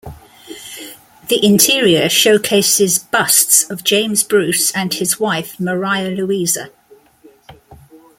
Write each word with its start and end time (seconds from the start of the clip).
The 1.27 1.39
interior 1.45 2.09
showcases 2.09 2.97
busts 2.97 3.69
of 3.69 3.83
James 3.83 4.23
Bruce 4.23 4.71
and 4.71 4.91
his 4.95 5.19
wife, 5.19 5.59
Maria 5.59 6.09
Louisa. 6.09 6.71